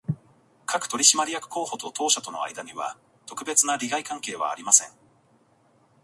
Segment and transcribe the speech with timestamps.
[0.65, 4.89] 各取締役候補と当社との間には、特別な利害関係はありません